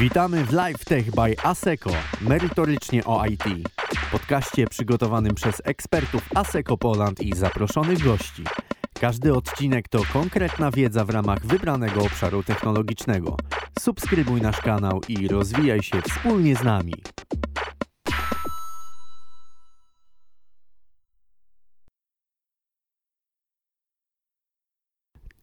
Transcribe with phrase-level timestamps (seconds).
[0.00, 3.44] Witamy w Live Tech by ASECO, merytorycznie o IT.
[4.12, 8.44] Podcaście przygotowanym przez ekspertów ASECO Poland i zaproszonych gości.
[9.00, 13.36] Każdy odcinek to konkretna wiedza w ramach wybranego obszaru technologicznego.
[13.78, 16.94] Subskrybuj nasz kanał i rozwijaj się wspólnie z nami.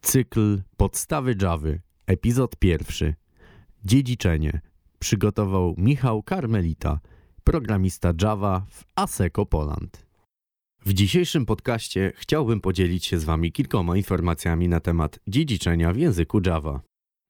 [0.01, 1.69] Cykl Podstawy Java,
[2.11, 3.15] epizod pierwszy.
[3.85, 4.61] Dziedziczenie.
[4.99, 6.99] Przygotował Michał Karmelita,
[7.43, 10.05] programista Java w ASECO Poland.
[10.85, 16.41] W dzisiejszym podcaście chciałbym podzielić się z Wami kilkoma informacjami na temat dziedziczenia w języku
[16.45, 16.81] Java.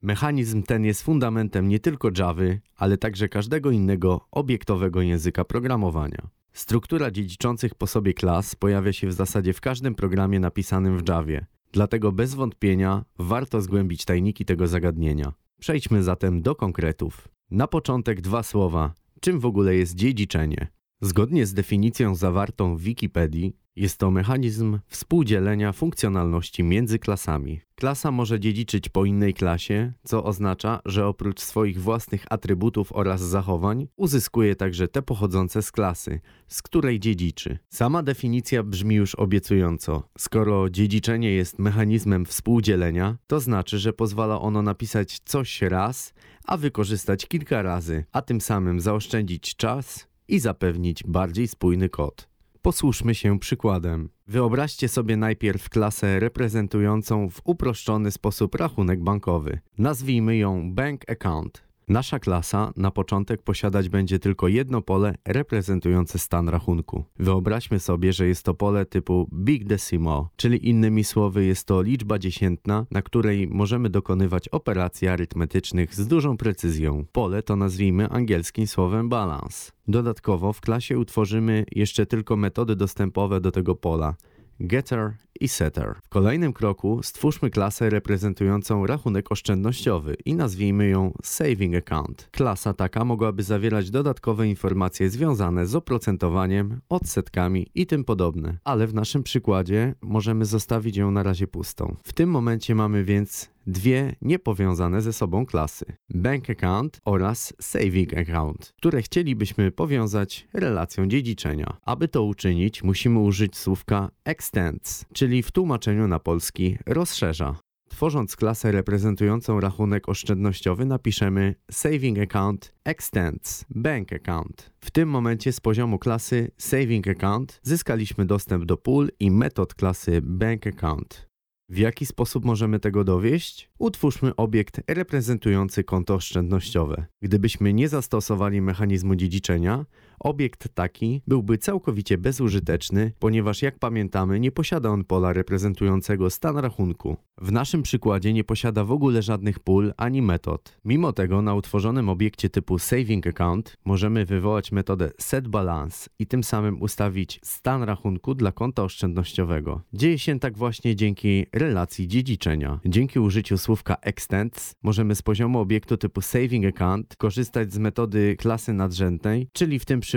[0.02, 2.44] Mechanizm ten jest fundamentem nie tylko Java,
[2.76, 6.28] ale także każdego innego obiektowego języka programowania.
[6.54, 11.46] Struktura dziedziczących po sobie klas pojawia się w zasadzie w każdym programie napisanym w Javie,
[11.72, 15.34] dlatego bez wątpienia warto zgłębić tajniki tego zagadnienia.
[15.60, 17.28] Przejdźmy zatem do konkretów.
[17.52, 18.94] Na początek dwa słowa.
[19.20, 20.68] Czym w ogóle jest dziedziczenie?
[21.02, 27.62] Zgodnie z definicją zawartą w Wikipedii, jest to mechanizm współdzielenia funkcjonalności między klasami.
[27.76, 33.88] Klasa może dziedziczyć po innej klasie, co oznacza, że oprócz swoich własnych atrybutów oraz zachowań,
[33.96, 37.58] uzyskuje także te pochodzące z klasy, z której dziedziczy.
[37.70, 40.10] Sama definicja brzmi już obiecująco.
[40.18, 46.14] Skoro dziedziczenie jest mechanizmem współdzielenia, to znaczy, że pozwala ono napisać coś raz,
[46.46, 52.31] a wykorzystać kilka razy, a tym samym zaoszczędzić czas i zapewnić bardziej spójny kod.
[52.62, 54.10] Posłuszmy się przykładem.
[54.28, 59.60] Wyobraźcie sobie najpierw klasę reprezentującą w uproszczony sposób rachunek bankowy.
[59.78, 61.71] Nazwijmy ją Bank Account.
[61.88, 67.04] Nasza klasa na początek posiadać będzie tylko jedno pole reprezentujące stan rachunku.
[67.20, 72.20] Wyobraźmy sobie, że jest to pole typu Big Decimal, czyli innymi słowy jest to liczba
[72.20, 77.06] dziesiętna, na której możemy dokonywać operacji arytmetycznych z dużą precyzją.
[77.12, 79.72] Pole to nazwijmy angielskim słowem balance.
[79.88, 84.16] Dodatkowo w klasie utworzymy jeszcze tylko metody dostępowe do tego pola
[84.60, 85.96] getter i setter.
[86.04, 92.30] W kolejnym kroku stwórzmy klasę reprezentującą rachunek oszczędnościowy i nazwijmy ją saving account.
[92.32, 98.94] Klasa taka mogłaby zawierać dodatkowe informacje związane z oprocentowaniem, odsetkami i tym podobne, ale w
[98.94, 101.96] naszym przykładzie możemy zostawić ją na razie pustą.
[102.04, 108.74] W tym momencie mamy więc dwie niepowiązane ze sobą klasy: bank account oraz saving account,
[108.78, 111.78] które chcielibyśmy powiązać relacją dziedziczenia.
[111.86, 117.56] Aby to uczynić, musimy użyć słówka extends, czyli w tłumaczeniu na polski rozszerza.
[117.90, 124.72] Tworząc klasę reprezentującą rachunek oszczędnościowy napiszemy saving account extends bank account.
[124.80, 130.22] W tym momencie z poziomu klasy saving account zyskaliśmy dostęp do pool i metod klasy
[130.24, 131.32] bank account.
[131.70, 133.70] W jaki sposób możemy tego dowieść?
[133.80, 137.06] Utwórzmy obiekt reprezentujący konto oszczędnościowe.
[137.22, 139.86] Gdybyśmy nie zastosowali mechanizmu dziedziczenia,
[140.24, 147.18] obiekt taki byłby całkowicie bezużyteczny, ponieważ jak pamiętamy, nie posiada on pola reprezentującego stan rachunku.
[147.38, 150.78] W naszym przykładzie nie posiada w ogóle żadnych pól ani metod.
[150.86, 156.82] Mimo tego na utworzonym obiekcie typu saving account możemy wywołać metodę setBalance i tym samym
[156.82, 159.82] ustawić stan rachunku dla konta oszczędnościowego.
[159.94, 162.80] Dzieje się tak właśnie dzięki relacji dziedziczenia.
[162.86, 168.74] Dzięki użyciu słówka extends możemy z poziomu obiektu typu saving account korzystać z metody klasy
[168.74, 170.11] nadrzędnej, czyli w tym przypadku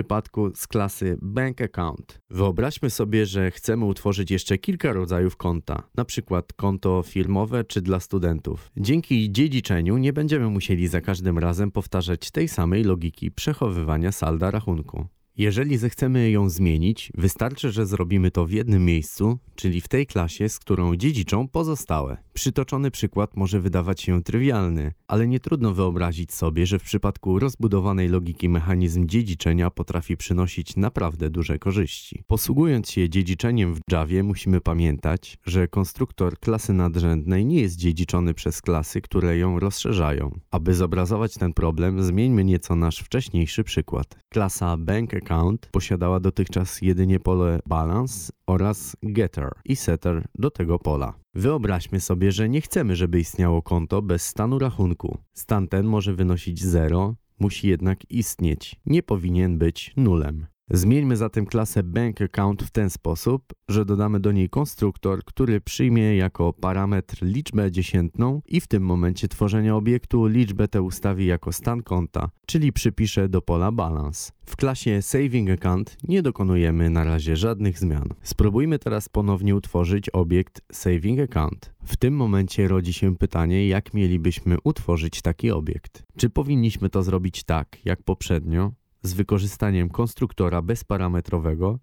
[0.55, 2.21] z klasy bank account.
[2.29, 8.71] Wyobraźmy sobie, że chcemy utworzyć jeszcze kilka rodzajów konta, przykład konto firmowe czy dla studentów.
[8.77, 15.05] Dzięki dziedziczeniu nie będziemy musieli za każdym razem powtarzać tej samej logiki przechowywania salda rachunku.
[15.37, 20.49] Jeżeli zechcemy ją zmienić, wystarczy, że zrobimy to w jednym miejscu, czyli w tej klasie,
[20.49, 22.24] z którą dziedziczą pozostałe.
[22.35, 28.09] Przytoczony przykład może wydawać się trywialny, ale nie trudno wyobrazić sobie, że w przypadku rozbudowanej
[28.09, 32.23] logiki mechanizm dziedziczenia potrafi przynosić naprawdę duże korzyści.
[32.27, 38.61] Posługując się dziedziczeniem w Javie, musimy pamiętać, że konstruktor klasy nadrzędnej nie jest dziedziczony przez
[38.61, 40.39] klasy, które ją rozszerzają.
[40.51, 44.15] Aby zobrazować ten problem, zmieńmy nieco nasz wcześniejszy przykład.
[44.29, 51.24] Klasa Bank Account posiadała dotychczas jedynie pole balance oraz getter i setter do tego pola.
[51.35, 55.17] Wyobraźmy sobie, że nie chcemy, żeby istniało konto bez stanu rachunku.
[55.33, 60.45] Stan ten może wynosić 0, musi jednak istnieć, nie powinien być nulem.
[60.71, 66.15] Zmieńmy zatem klasę bank account w ten sposób, że dodamy do niej konstruktor, który przyjmie
[66.15, 71.83] jako parametr liczbę dziesiętną i w tym momencie tworzenia obiektu liczbę tę ustawi jako stan
[71.83, 74.31] konta, czyli przypisze do pola balance.
[74.45, 78.09] W klasie saving account nie dokonujemy na razie żadnych zmian.
[78.21, 81.73] Spróbujmy teraz ponownie utworzyć obiekt saving account.
[81.83, 86.03] W tym momencie rodzi się pytanie, jak mielibyśmy utworzyć taki obiekt.
[86.17, 88.71] Czy powinniśmy to zrobić tak, jak poprzednio,
[89.05, 91.79] z wykorzystaniem konstruktora bezparametrowego,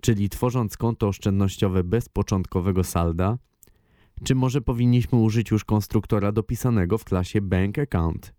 [0.00, 3.38] czyli tworząc konto oszczędnościowe bez początkowego salda,
[4.24, 8.34] czy może powinniśmy użyć już konstruktora dopisanego w klasie Bank Account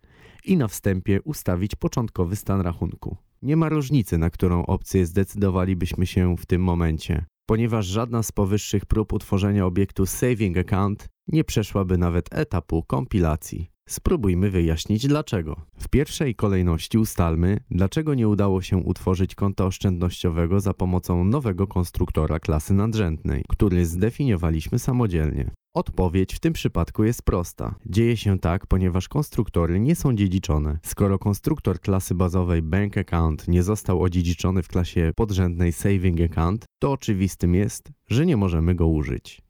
[0.45, 3.17] i na wstępie ustawić początkowy stan rachunku.
[3.41, 8.85] Nie ma różnicy, na którą opcję zdecydowalibyśmy się w tym momencie, ponieważ żadna z powyższych
[8.85, 13.73] prób utworzenia obiektu Saving Account nie przeszłaby nawet etapu kompilacji.
[13.89, 15.61] Spróbujmy wyjaśnić dlaczego.
[15.77, 22.39] W pierwszej kolejności ustalmy, dlaczego nie udało się utworzyć konta oszczędnościowego za pomocą nowego konstruktora
[22.39, 25.51] klasy nadrzędnej, który zdefiniowaliśmy samodzielnie.
[25.75, 27.75] Odpowiedź w tym przypadku jest prosta.
[27.85, 30.79] Dzieje się tak, ponieważ konstruktory nie są dziedziczone.
[30.83, 36.91] Skoro konstruktor klasy bazowej Bank Account nie został odziedziczony w klasie podrzędnej Saving Account, to
[36.91, 39.42] oczywistym jest, że nie możemy go użyć.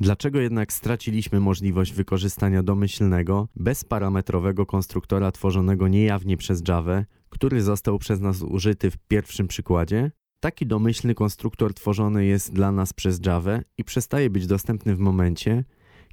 [0.00, 8.20] Dlaczego jednak straciliśmy możliwość wykorzystania domyślnego, bezparametrowego konstruktora tworzonego niejawnie przez Java, który został przez
[8.20, 10.10] nas użyty w pierwszym przykładzie?
[10.40, 15.64] Taki domyślny konstruktor tworzony jest dla nas przez Java i przestaje być dostępny w momencie,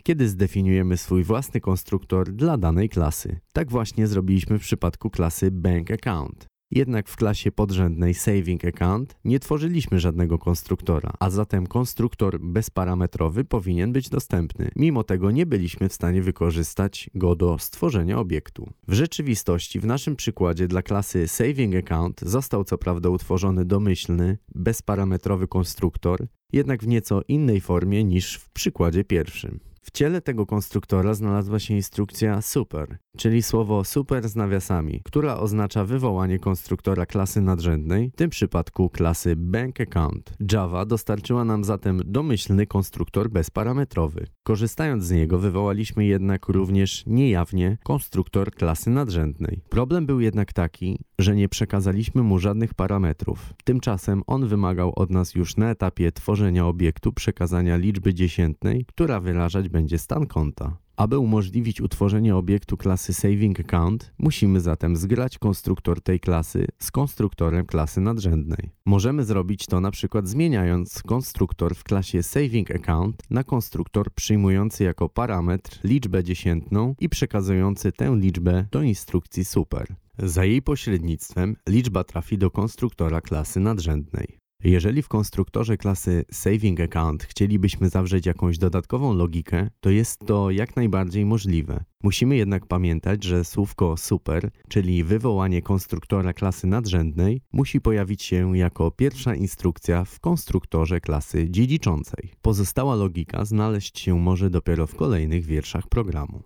[0.04, 3.40] kiedy zdefiniujemy swój własny konstruktor dla danej klasy.
[3.54, 6.48] Tak właśnie zrobiliśmy w przypadku klasy Bank Account.
[6.72, 13.92] Jednak w klasie podrzędnej Saving Account nie tworzyliśmy żadnego konstruktora, a zatem konstruktor bezparametrowy powinien
[13.92, 14.72] być dostępny.
[14.76, 18.70] Mimo tego nie byliśmy w stanie wykorzystać go do stworzenia obiektu.
[18.88, 25.48] W rzeczywistości w naszym przykładzie dla klasy Saving Account został co prawda utworzony domyślny, bezparametrowy
[25.48, 29.60] konstruktor, jednak w nieco innej formie niż w przykładzie pierwszym.
[29.88, 35.86] W ciele tego konstruktora znalazła się instrukcja super, czyli słowo super z nawiasami, która oznacza
[35.86, 40.34] wywołanie konstruktora klasy nadrzędnej, w tym przypadku klasy bank account.
[40.52, 44.28] Java dostarczyła nam zatem domyślny konstruktor bezparametrowy.
[44.44, 49.62] Korzystając z niego wywołaliśmy jednak również niejawnie konstruktor klasy nadrzędnej.
[49.70, 53.54] Problem był jednak taki, że nie przekazaliśmy mu żadnych parametrów.
[53.64, 59.70] Tymczasem on wymagał od nas już na etapie tworzenia obiektu przekazania liczby dziesiętnej, która wyrażać
[59.70, 60.87] będzie stan konta.
[60.98, 67.66] Aby umożliwić utworzenie obiektu klasy Saving Account, musimy zatem zgrać konstruktor tej klasy z konstruktorem
[67.66, 68.72] klasy nadrzędnej.
[68.86, 75.10] Możemy zrobić to na przykład zmieniając konstruktor w klasie Saving Account na konstruktor przyjmujący jako
[75.10, 79.96] parametr liczbę dziesiętną i przekazujący tę liczbę do instrukcji super.
[80.20, 84.47] Za jej pośrednictwem liczba trafi do konstruktora klasy nadrzędnej.
[84.64, 90.76] Jeżeli w konstruktorze klasy Saving Account chcielibyśmy zawrzeć jakąś dodatkową logikę, to jest to jak
[90.76, 91.84] najbardziej możliwe.
[92.04, 98.92] Musimy jednak pamiętać, że słówko super, czyli wywołanie konstruktora klasy nadrzędnej, musi pojawić się jako
[98.92, 102.32] pierwsza instrukcja w konstruktorze klasy dziedziczącej.
[102.42, 106.44] Pozostała logika znaleźć się może dopiero w kolejnych wierszach programu.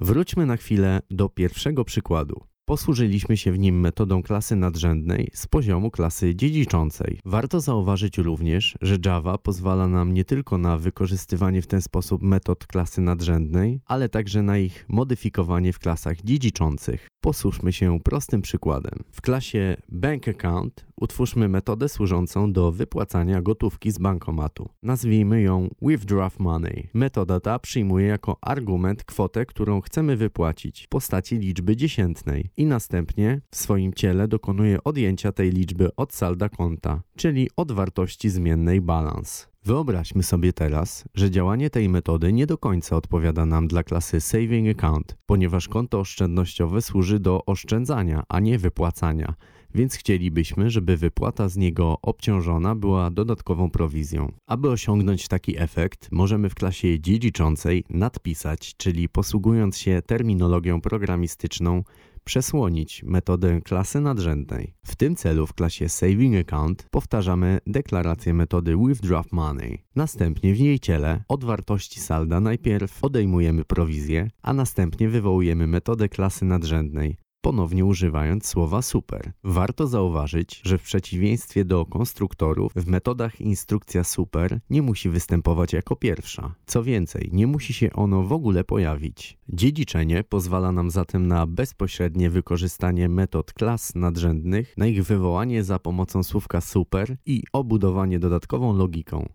[0.00, 2.51] Wróćmy na chwilę do pierwszego przykładu.
[2.64, 7.18] Posłużyliśmy się w nim metodą klasy nadrzędnej z poziomu klasy dziedziczącej.
[7.24, 12.66] Warto zauważyć również, że Java pozwala nam nie tylko na wykorzystywanie w ten sposób metod
[12.66, 17.08] klasy nadrzędnej, ale także na ich modyfikowanie w klasach dziedziczących.
[17.20, 18.98] Posłuszmy się prostym przykładem.
[19.12, 24.68] W klasie Bank Account utwórzmy metodę służącą do wypłacania gotówki z bankomatu.
[24.82, 26.88] Nazwijmy ją Withdraw Money.
[26.94, 33.40] Metoda ta przyjmuje jako argument kwotę, którą chcemy wypłacić w postaci liczby dziesiętnej i następnie
[33.50, 39.46] w swoim ciele dokonuje odjęcia tej liczby od salda konta, czyli od wartości zmiennej balance.
[39.64, 44.78] Wyobraźmy sobie teraz, że działanie tej metody nie do końca odpowiada nam dla klasy Saving
[44.78, 49.34] Account, ponieważ konto oszczędnościowe służy do oszczędzania, a nie wypłacania,
[49.74, 54.32] więc chcielibyśmy, żeby wypłata z niego obciążona była dodatkową prowizją.
[54.46, 61.82] Aby osiągnąć taki efekt, możemy w klasie dziedziczącej nadpisać, czyli posługując się terminologią programistyczną,
[62.24, 64.74] przesłonić metodę klasy nadrzędnej.
[64.86, 69.78] W tym celu w klasie Saving Account powtarzamy deklarację metody Withdraw Money.
[69.96, 76.44] Następnie w jej ciele od wartości salda najpierw odejmujemy prowizję, a następnie wywołujemy metodę klasy
[76.44, 79.32] nadrzędnej, ponownie używając słowa super.
[79.44, 85.96] Warto zauważyć, że w przeciwieństwie do konstruktorów, w metodach instrukcja super nie musi występować jako
[85.96, 86.54] pierwsza.
[86.66, 89.38] Co więcej, nie musi się ono w ogóle pojawić.
[89.48, 96.22] Dziedziczenie pozwala nam zatem na bezpośrednie wykorzystanie metod klas nadrzędnych, na ich wywołanie za pomocą
[96.22, 99.28] słówka super i obudowanie dodatkową logiką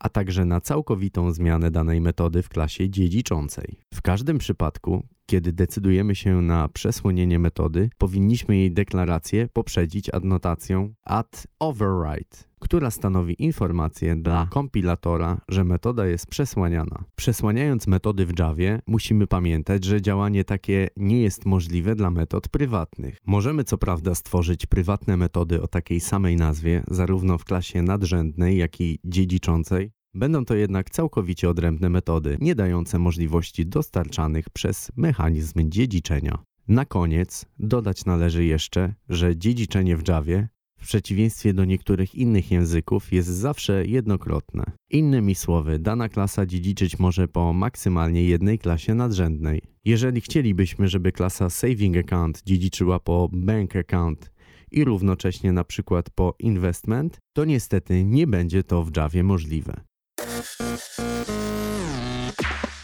[0.00, 3.80] a także na całkowitą zmianę danej metody w klasie dziedziczącej.
[3.94, 11.46] W każdym przypadku, kiedy decydujemy się na przesłonienie metody, powinniśmy jej deklarację poprzedzić adnotacją add
[11.58, 17.04] override, która stanowi informację dla kompilatora, że metoda jest przesłaniana.
[17.16, 23.18] Przesłaniając metody w Javie, musimy pamiętać, że działanie takie nie jest możliwe dla metod prywatnych.
[23.26, 28.80] Możemy co prawda stworzyć prywatne metody o takiej samej nazwie, zarówno w klasie nadrzędnej, jak
[28.80, 36.38] i dziedziczącej, Będą to jednak całkowicie odrębne metody, nie dające możliwości dostarczanych przez mechanizm dziedziczenia.
[36.68, 40.48] Na koniec dodać należy jeszcze, że dziedziczenie w Javie
[40.80, 44.64] w przeciwieństwie do niektórych innych języków jest zawsze jednokrotne.
[44.90, 49.62] Innymi słowy, dana klasa dziedziczyć może po maksymalnie jednej klasie nadrzędnej.
[49.84, 54.30] Jeżeli chcielibyśmy, żeby klasa Saving Account dziedziczyła po Bank Account
[54.70, 59.80] i równocześnie na przykład po Investment, to niestety nie będzie to w Javie możliwe.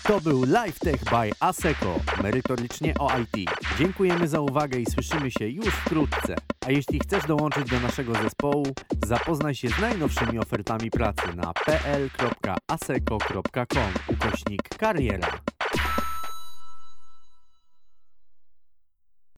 [0.07, 3.51] To był Live Tech by ASECO, merytorycznie o IT.
[3.79, 6.37] Dziękujemy za uwagę i słyszymy się już wkrótce.
[6.67, 8.67] A jeśli chcesz dołączyć do naszego zespołu,
[9.07, 12.97] zapoznaj się z najnowszymi ofertami pracy na pl.aseco.com
[14.09, 15.29] ukośnik kariera.